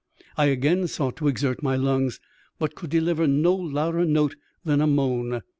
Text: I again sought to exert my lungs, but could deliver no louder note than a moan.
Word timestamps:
I 0.35 0.45
again 0.45 0.87
sought 0.87 1.15
to 1.17 1.27
exert 1.27 1.61
my 1.61 1.75
lungs, 1.75 2.19
but 2.57 2.73
could 2.73 2.89
deliver 2.89 3.27
no 3.27 3.53
louder 3.55 4.03
note 4.03 4.35
than 4.65 4.81
a 4.81 4.87
moan. 4.87 5.43